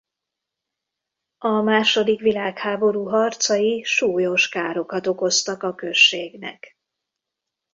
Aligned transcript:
A 1.37 1.47
második 1.61 2.19
világháború 2.19 3.05
harcai 3.07 3.83
súlyos 3.83 4.49
károkat 4.49 5.07
okoztak 5.07 5.63
a 5.63 5.75
községnek. 5.75 6.77